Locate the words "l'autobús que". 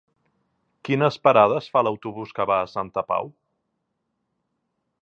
1.89-2.49